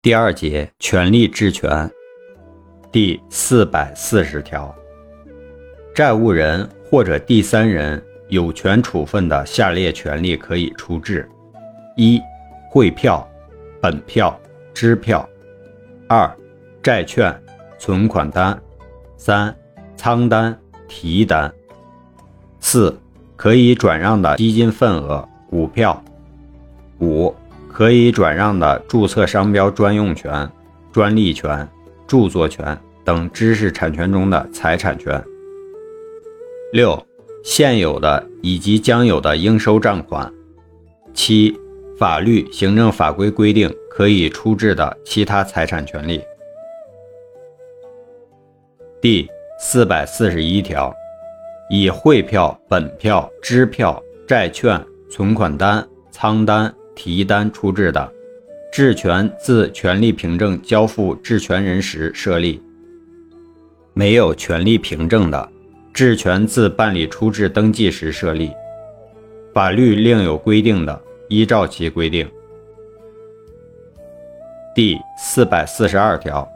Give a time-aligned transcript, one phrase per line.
[0.00, 1.90] 第二节权利质权，
[2.92, 4.72] 第四百四十条，
[5.92, 11.28] 债务人或者第三人有权处分的下列权利可以处置：
[11.96, 12.20] 一、
[12.70, 13.28] 汇票、
[13.82, 14.40] 本票、
[14.72, 15.28] 支票；
[16.08, 16.32] 二、
[16.80, 17.36] 债券、
[17.76, 18.56] 存款单；
[19.16, 19.52] 三、
[19.96, 20.56] 仓单、
[20.86, 21.50] 提单；
[22.60, 22.96] 四、
[23.34, 26.00] 可以转让的基金份额、股票；
[27.00, 27.34] 五。
[27.78, 30.50] 可以转让的注册商标专用权、
[30.90, 31.68] 专利权、
[32.08, 35.22] 著作权等知识产权中的财产权。
[36.72, 37.00] 六、
[37.44, 40.28] 现有的以及将有的应收账款。
[41.14, 41.56] 七、
[41.96, 46.20] 法律、行政法规规定可以处置的其他财产权利。
[49.00, 50.92] 第四百四十一条，
[51.70, 56.74] 以汇票、本票、支票、债券、存款单、仓单。
[56.98, 58.12] 提单出质的，
[58.72, 62.60] 质权自权利凭证交付质权人时设立；
[63.94, 65.48] 没有权利凭证的，
[65.94, 68.50] 质权自办理出质登记时设立。
[69.54, 72.28] 法律另有规定的，依照其规定。
[74.74, 76.46] 第四百四十二条，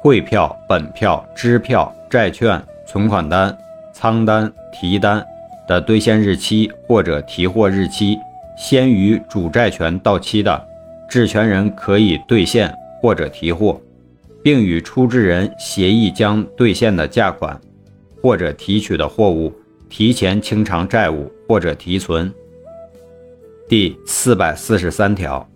[0.00, 3.54] 汇票、本票、支票、债券、存款单、
[3.92, 5.22] 仓单、提单
[5.68, 8.16] 的兑现日期或者提货日期。
[8.56, 10.66] 先于主债权到期的，
[11.08, 13.80] 质权人可以兑现或者提货，
[14.42, 17.60] 并与出质人协议将兑现的价款
[18.22, 19.52] 或者提取的货物
[19.88, 22.32] 提前清偿债务或者提存。
[23.68, 25.48] 第四百四十三条，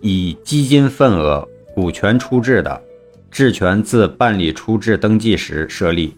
[0.00, 2.82] 以基金份额、股权出质的，
[3.30, 6.16] 质权自办理出质登记时设立，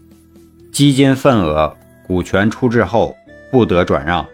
[0.71, 3.15] 基金份额、股权出质后
[3.51, 4.27] 不得转让。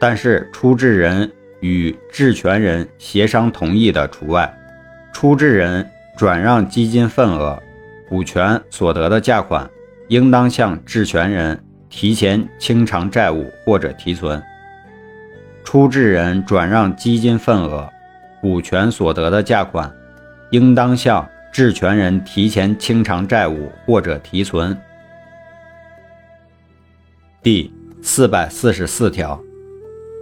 [0.00, 4.52] 但是出质人与质权人协商同意的除外。
[5.12, 7.62] 出质人转让基金份额、
[8.08, 9.68] 股权所得的价款，
[10.08, 14.42] 应当向质权人提前清偿债务或者提存。
[15.62, 17.86] 出质人转让基金份额、
[18.40, 19.92] 股权所得的价款，
[20.50, 24.74] 应当向质权人提前清偿债务或者提存。
[27.42, 29.38] 第四百四十四条。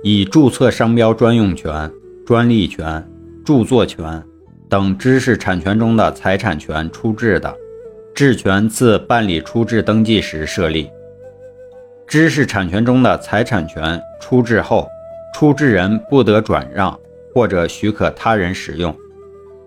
[0.03, 1.91] 以注册商标专用权、
[2.25, 3.05] 专利权、
[3.45, 4.23] 著作权
[4.69, 7.53] 等知识产权中的财产权出质的，
[8.15, 10.89] 质权自办理出质登记时设立。
[12.07, 14.89] 知识产权中的财产权出质后，
[15.35, 16.97] 出质人不得转让
[17.35, 18.95] 或者许可他人使用，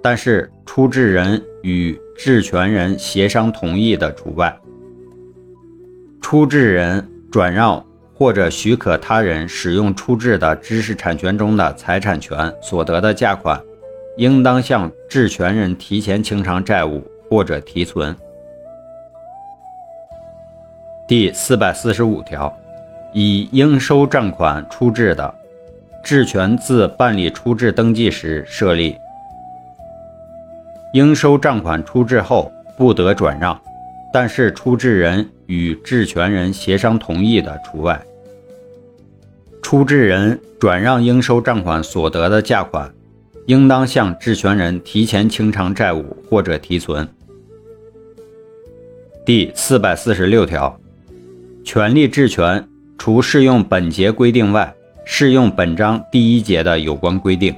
[0.02, 4.58] 但是出质人与质权人协商同意的除外。
[6.22, 7.86] 出质人转让。
[8.22, 13.60] 或者许可他人使用出质的知识产权中的财产权所得的价款，
[14.16, 18.16] 应当向质权人提前清偿债务或者提存。
[21.08, 22.56] 第四百四十五条，
[23.12, 25.34] 以应收账款出质的，
[26.04, 28.96] 质权自办理出质登记时设立。
[30.94, 33.60] 应收账款出质后不得转让，
[34.14, 38.00] 但是出质人与质权人协商同意的除外。
[39.62, 42.94] 出质人转让应收账款所得的价款，
[43.46, 47.08] 应当向质权人提前清偿债务或者提存。
[49.26, 50.80] 第四百四十六条，
[51.64, 52.68] 权利质权
[52.98, 54.74] 除适用本节规定外，
[55.06, 57.56] 适用本章第一节的有关规定。